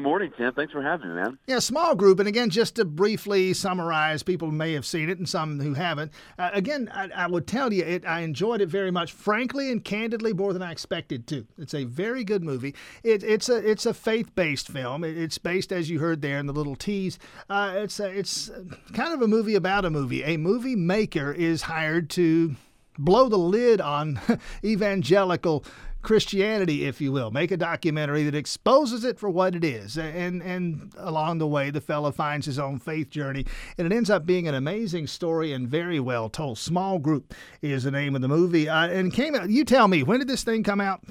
[0.00, 0.54] Good morning, Tim.
[0.54, 1.38] Thanks for having me, man.
[1.46, 2.20] Yeah, small group.
[2.20, 6.10] And again, just to briefly summarize, people may have seen it and some who haven't.
[6.38, 9.84] Uh, again, I, I, would tell you, it, I enjoyed it very much, frankly and
[9.84, 11.46] candidly, more than I expected to.
[11.58, 12.74] It's a very good movie.
[13.04, 15.04] It, it's a it's a faith based film.
[15.04, 17.18] It, it's based, as you heard there in the little tease.
[17.50, 18.50] Uh, it's a, it's
[18.94, 20.22] kind of a movie about a movie.
[20.22, 22.56] A movie maker is hired to
[22.98, 24.18] blow the lid on
[24.64, 25.62] evangelical
[26.02, 27.30] Christianity, if you will.
[27.30, 29.98] Make a documentary that exposes it for what it is.
[29.98, 33.44] And, and along the way, the fellow finds his own faith journey.
[33.76, 36.58] And it ends up being an amazing story and very well told.
[36.58, 38.68] Small Group is the name of the movie.
[38.68, 41.02] Uh, and came out, you tell me, when did this thing come out?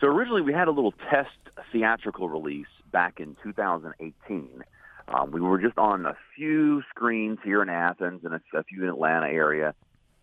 [0.00, 1.30] So originally, we had a little test
[1.72, 4.64] theatrical release back in 2018.
[5.08, 8.84] Um, we were just on a few screens here in Athens and a, a few
[8.84, 9.74] in Atlanta area,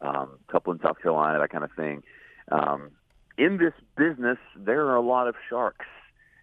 [0.02, 2.04] um, a couple in South Carolina, that kind of thing.
[2.52, 2.92] Um,
[3.42, 5.88] in this business, there are a lot of sharks,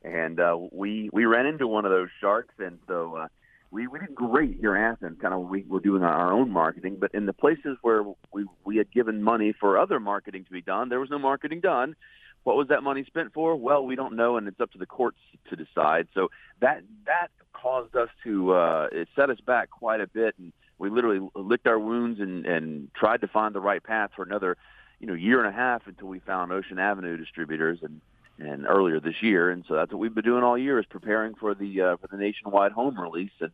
[0.03, 3.29] and uh, we we ran into one of those sharks, and so uh,
[3.71, 5.17] we we did great here in Athens.
[5.21, 8.77] Kind of we were doing our own marketing, but in the places where we we
[8.79, 11.95] had given money for other marketing to be done, there was no marketing done.
[12.43, 13.55] What was that money spent for?
[13.55, 15.19] Well, we don't know, and it's up to the courts
[15.51, 16.09] to decide.
[16.15, 16.31] So
[16.61, 20.91] that that caused us to uh, it set us back quite a bit, and we
[20.91, 24.57] literally licked our wounds and and tried to find the right path for another
[25.01, 28.01] you know year and a half until we found Ocean Avenue distributors and
[28.39, 31.35] and earlier this year, and so that's what we've been doing all year is preparing
[31.35, 33.33] for the uh, for the nationwide home release.
[33.41, 33.51] And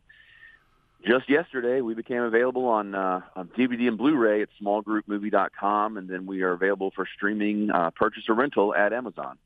[1.05, 6.25] just yesterday, we became available on uh, on DVD and Blu-ray at smallgroupmovie.com, and then
[6.25, 9.37] we are available for streaming, uh, purchase or rental at Amazon.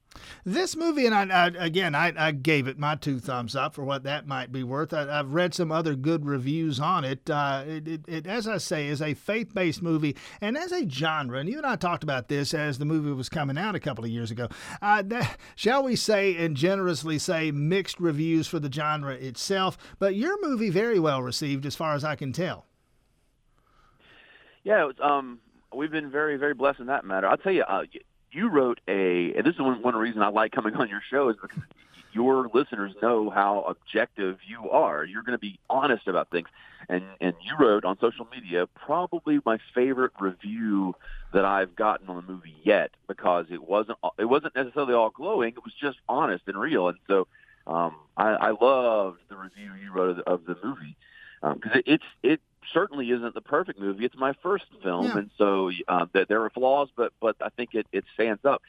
[0.46, 3.84] This movie, and I, I again, I, I, gave it my two thumbs up for
[3.84, 4.94] what that might be worth.
[4.94, 7.30] I, have read some other good reviews on it.
[7.30, 8.28] Uh, it, it, it.
[8.28, 11.40] As I say, is a faith-based movie, and as a genre.
[11.40, 14.04] And you and I talked about this as the movie was coming out a couple
[14.04, 14.48] of years ago.
[14.82, 19.78] Uh, that, shall we say, and generously say, mixed reviews for the genre itself.
[20.00, 22.66] But your movie very well received, as far as I can tell.
[24.64, 25.40] Yeah, was, um,
[25.74, 27.28] we've been very, very blessed in that matter.
[27.28, 27.84] I'll tell you, uh,
[28.32, 31.30] you wrote a, and this is one, one reason I like coming on your show
[31.30, 31.64] is because
[32.12, 35.04] your listeners know how objective you are.
[35.04, 36.48] You're going to be honest about things.
[36.88, 40.96] And, and you wrote on social media probably my favorite review
[41.34, 45.50] that I've gotten on the movie yet because it wasn't, it wasn't necessarily all glowing.
[45.50, 46.88] It was just honest and real.
[46.88, 47.28] And so,
[47.68, 50.96] um, I, I loved the review you wrote of the, of the movie
[51.42, 52.42] because um, it, it's, it
[52.74, 54.06] certainly isn't the perfect movie.
[54.06, 55.18] It's my first film, yeah.
[55.18, 58.62] and so uh, there are flaws, but but I think it it stands up.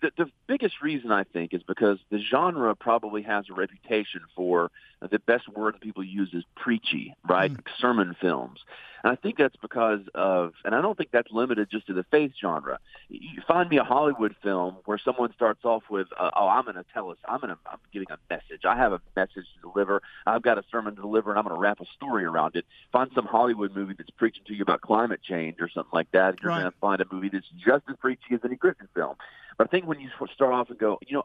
[0.00, 4.70] The, the biggest reason I think is because the genre probably has a reputation for
[5.00, 7.52] the best word that people use is preachy, right?
[7.52, 7.60] Mm.
[7.78, 8.60] Sermon films.
[9.04, 12.04] And I think that's because of, and I don't think that's limited just to the
[12.10, 12.78] faith genre.
[13.08, 16.76] You find me a Hollywood film where someone starts off with, uh, "Oh, I'm going
[16.76, 18.64] to tell us, I'm going to, I'm giving a message.
[18.64, 20.02] I have a message to deliver.
[20.24, 22.64] I've got a sermon to deliver, and I'm going to wrap a story around it."
[22.92, 26.30] Find some Hollywood movie that's preaching to you about climate change or something like that,
[26.30, 26.60] and you're right.
[26.60, 29.16] going to find a movie that's just as preachy as any Christian film.
[29.58, 31.24] But I think when you start off and go, you know,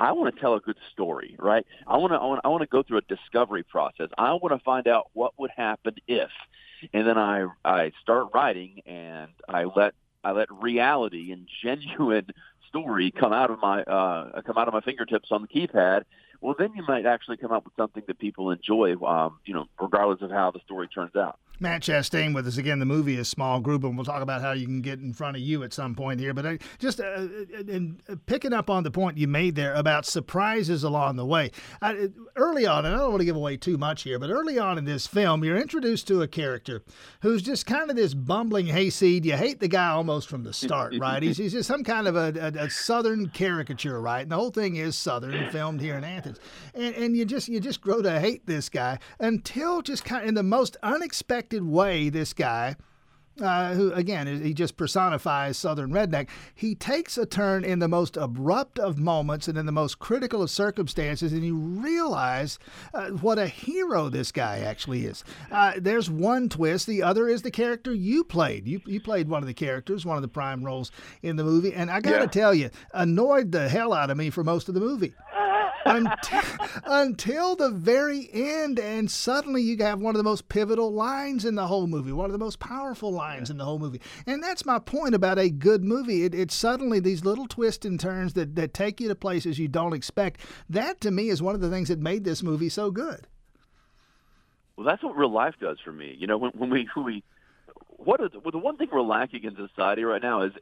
[0.00, 1.66] I want to tell a good story, right?
[1.86, 4.08] I want to I want, I want to go through a discovery process.
[4.16, 6.30] I want to find out what would happen if,
[6.92, 12.26] and then I I start writing and I let I let reality and genuine
[12.68, 16.04] story come out of my uh, come out of my fingertips on the keypad.
[16.40, 19.66] Well, then you might actually come up with something that people enjoy, um, you know,
[19.80, 21.38] regardless of how the story turns out.
[21.60, 22.78] Matt Chastain with us again.
[22.78, 25.36] The movie is Small Group, and we'll talk about how you can get in front
[25.36, 26.32] of you at some point here.
[26.32, 27.26] But I, just uh,
[27.66, 31.50] in uh, picking up on the point you made there about surprises along the way.
[31.82, 34.58] I, early on, and I don't want to give away too much here, but early
[34.58, 36.82] on in this film, you're introduced to a character
[37.22, 39.24] who's just kind of this bumbling hayseed.
[39.24, 41.22] You hate the guy almost from the start, right?
[41.22, 44.22] He's, he's just some kind of a, a, a, southern caricature, right?
[44.22, 46.27] And the whole thing is southern, filmed here in Athens,
[46.74, 50.28] and and you just you just grow to hate this guy until just kind of
[50.28, 52.76] in the most unexpected way, this guy,
[53.40, 56.28] uh, who again he just personifies Southern redneck.
[56.54, 60.42] He takes a turn in the most abrupt of moments and in the most critical
[60.42, 62.58] of circumstances, and you realize
[62.94, 65.24] uh, what a hero this guy actually is.
[65.50, 66.86] Uh, there's one twist.
[66.86, 68.66] The other is the character you played.
[68.66, 70.90] You you played one of the characters, one of the prime roles
[71.22, 72.26] in the movie, and I got to yeah.
[72.26, 75.14] tell you, annoyed the hell out of me for most of the movie
[75.88, 76.42] until,
[76.86, 78.78] until the very end.
[78.78, 82.26] And suddenly you have one of the most pivotal lines in the whole movie, one
[82.26, 83.54] of the most powerful lines yeah.
[83.54, 84.00] in the whole movie.
[84.26, 86.24] And that's my point about a good movie.
[86.24, 89.68] It, it's suddenly these little twists and turns that, that take you to places you
[89.68, 90.40] don't expect.
[90.68, 93.26] That to me is one of the things that made this movie so good.
[94.76, 96.14] Well, that's what real life does for me.
[96.16, 97.24] You know, when, when we when we
[97.96, 100.52] what is well, the one thing we're lacking in society right now is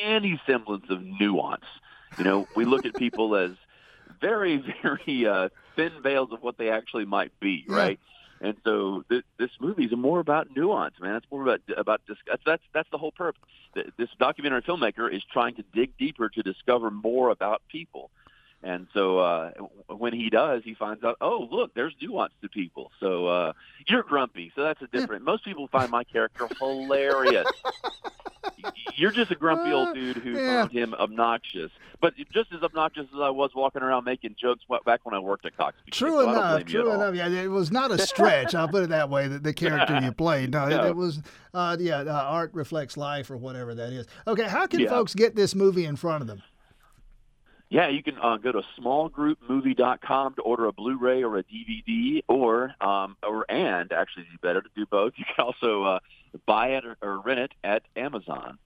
[0.00, 1.64] any semblance of nuance.
[2.16, 3.50] You know, we look at people as
[4.24, 8.00] very, very uh, thin veils of what they actually might be, right?
[8.40, 11.16] And so th- this movie is more about nuance, man.
[11.16, 13.40] It's more about about dis- that's that's that's the whole purpose.
[13.96, 18.10] This documentary filmmaker is trying to dig deeper to discover more about people.
[18.64, 19.50] And so uh,
[19.88, 22.90] when he does, he finds out, oh, look, there's nuance to people.
[22.98, 23.52] So uh,
[23.86, 25.22] you're grumpy, so that's a different.
[25.22, 27.46] Most people find my character hilarious.
[28.94, 30.62] you're just a grumpy old uh, dude who yeah.
[30.62, 31.70] found him obnoxious,
[32.00, 35.44] but just as obnoxious as I was walking around making jokes back when I worked
[35.44, 35.76] at Cox.
[35.90, 36.64] True so enough.
[36.64, 37.14] True enough.
[37.14, 38.54] Yeah, it was not a stretch.
[38.54, 39.28] I'll put it that way.
[39.28, 40.52] The, the character you played.
[40.52, 40.84] No, no.
[40.84, 41.20] It, it, was.
[41.52, 44.06] Uh, yeah, uh, art reflects life, or whatever that is.
[44.26, 44.88] Okay, how can yeah.
[44.88, 46.42] folks get this movie in front of them?
[47.74, 52.72] Yeah, you can uh, go to smallgroupmovie.com to order a Blu-ray or a DVD, or
[52.80, 55.14] um, or and actually, it's better to do both.
[55.18, 55.98] You can also uh,
[56.46, 58.58] buy it or, or rent it at Amazon.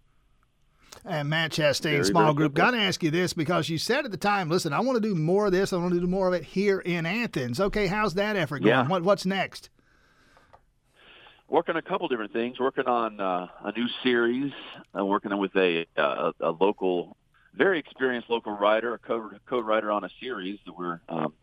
[1.06, 2.52] And Matt Chastain, very, small very group.
[2.52, 5.08] Got to ask you this because you said at the time, listen, I want to
[5.08, 5.72] do more of this.
[5.72, 7.60] I want to do more of it here in Athens.
[7.60, 8.68] Okay, how's that effort going?
[8.68, 8.88] Yeah.
[8.88, 9.70] What, what's next?
[11.48, 12.60] Working on a couple different things.
[12.60, 14.52] Working on uh, a new series.
[14.94, 17.16] Uh, working with a, uh, a local
[17.58, 21.34] very experienced local writer, a co- co-writer on a series that we're um,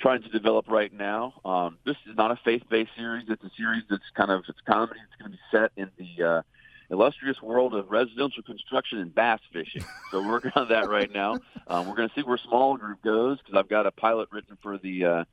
[0.00, 1.34] trying to develop right now.
[1.44, 3.24] Um, this is not a faith-based series.
[3.28, 5.00] It's a series that's kind of it's comedy.
[5.02, 6.42] It's going to be set in the uh,
[6.90, 9.84] illustrious world of residential construction and bass fishing.
[10.10, 11.40] So we're working on that right now.
[11.68, 14.58] Um, we're going to see where small group goes because I've got a pilot written
[14.62, 15.24] for the uh,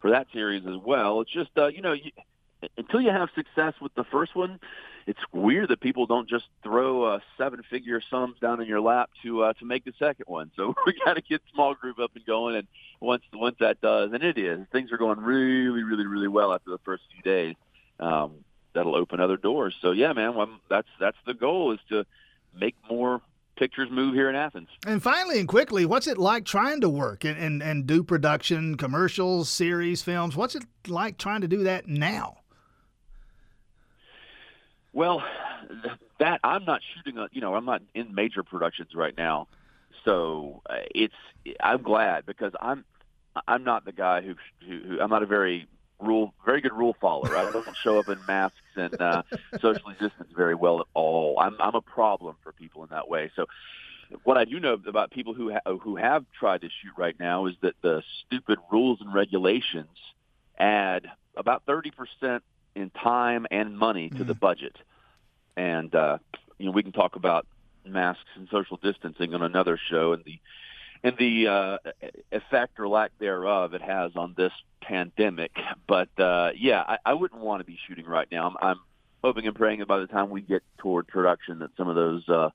[0.00, 1.20] for that series as well.
[1.20, 2.10] It's just uh, you know you,
[2.76, 4.58] until you have success with the first one,
[5.06, 9.42] it's weird that people don't just throw uh, seven-figure sums down in your lap to
[9.44, 10.50] uh, to make the second one.
[10.56, 12.66] So we got to get small group up and going, and
[13.00, 16.70] once once that does, and it is, things are going really, really, really well after
[16.70, 17.54] the first few days.
[18.00, 18.44] Um,
[18.74, 19.74] that'll open other doors.
[19.80, 22.04] So yeah, man, well, that's that's the goal is to
[22.54, 23.20] make more
[23.56, 24.68] pictures move here in Athens.
[24.86, 28.76] And finally and quickly, what's it like trying to work and, and, and do production,
[28.76, 30.36] commercials, series, films?
[30.36, 32.38] What's it like trying to do that now?
[34.98, 35.22] Well,
[36.18, 37.18] that I'm not shooting.
[37.18, 39.46] A, you know, I'm not in major productions right now,
[40.04, 41.14] so uh, it's.
[41.60, 42.84] I'm glad because I'm.
[43.46, 44.34] I'm not the guy who,
[44.66, 45.68] who, who I'm not a very
[46.00, 47.36] rule, very good rule follower.
[47.36, 49.22] I don't show up in masks and uh,
[49.60, 51.38] socially distance very well at all.
[51.38, 53.30] I'm I'm a problem for people in that way.
[53.36, 53.46] So
[54.24, 57.46] what I do know about people who ha- who have tried to shoot right now
[57.46, 59.96] is that the stupid rules and regulations
[60.58, 61.06] add
[61.36, 62.40] about 30%
[62.74, 64.26] in time and money to mm-hmm.
[64.26, 64.76] the budget
[65.58, 66.18] and uh,
[66.56, 67.46] you know we can talk about
[67.84, 70.38] masks and social distancing on another show and the
[71.02, 71.78] and the uh,
[72.32, 75.52] effect or lack thereof it has on this pandemic.
[75.86, 78.48] But uh, yeah, I, I wouldn't want to be shooting right now.
[78.48, 78.80] I'm, I'm
[79.22, 82.28] hoping and praying that by the time we get toward production, that some of those
[82.28, 82.50] uh,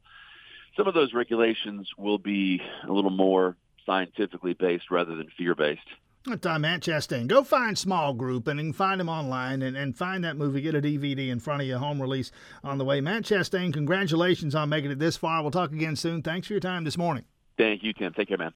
[0.75, 3.55] some of those regulations will be a little more
[3.85, 5.81] scientifically based rather than fear based.
[6.23, 7.27] Time, Matt Chastain.
[7.27, 10.61] Go find Small Group and find him online and, and find that movie.
[10.61, 12.31] Get a DVD in front of you, home release
[12.63, 13.01] on the way.
[13.01, 15.41] Matt Chastain, congratulations on making it this far.
[15.41, 16.21] We'll talk again soon.
[16.21, 17.25] Thanks for your time this morning.
[17.57, 18.13] Thank you, Tim.
[18.13, 18.51] Take care, man.